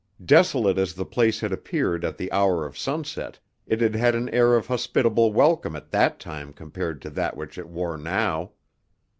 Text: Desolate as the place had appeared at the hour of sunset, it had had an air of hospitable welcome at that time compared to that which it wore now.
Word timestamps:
Desolate 0.25 0.79
as 0.79 0.95
the 0.95 1.05
place 1.05 1.41
had 1.41 1.51
appeared 1.53 2.03
at 2.03 2.17
the 2.17 2.31
hour 2.31 2.65
of 2.65 2.75
sunset, 2.75 3.37
it 3.67 3.81
had 3.81 3.93
had 3.93 4.15
an 4.15 4.29
air 4.29 4.55
of 4.55 4.65
hospitable 4.65 5.31
welcome 5.31 5.75
at 5.75 5.91
that 5.91 6.19
time 6.19 6.53
compared 6.53 7.03
to 7.03 7.09
that 7.11 7.37
which 7.37 7.55
it 7.55 7.69
wore 7.69 7.99
now. 7.99 8.49